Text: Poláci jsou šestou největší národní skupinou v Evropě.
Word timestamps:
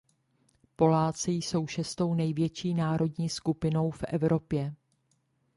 Poláci 0.75 1.31
jsou 1.31 1.67
šestou 1.67 2.13
největší 2.13 2.73
národní 2.73 3.29
skupinou 3.29 3.91
v 3.91 4.03
Evropě. 4.07 4.73